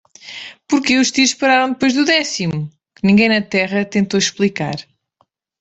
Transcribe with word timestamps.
Por 0.67 0.79
que 0.85 0.93
os 1.01 1.11
tiros 1.15 1.37
pararam 1.39 1.71
depois 1.73 1.93
do 1.95 2.03
décimo? 2.15 2.57
que 2.95 3.05
ninguém 3.07 3.29
na 3.31 3.41
Terra 3.55 3.91
tentou 3.95 4.19
explicar. 4.21 4.77